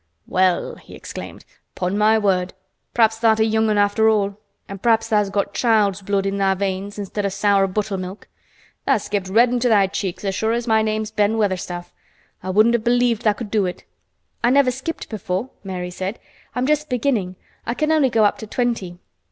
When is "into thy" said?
9.51-9.85